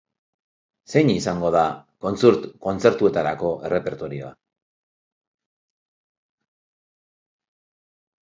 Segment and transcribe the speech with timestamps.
[0.91, 1.65] Zein izango da
[2.05, 4.31] kontzertuetako errepertorioa?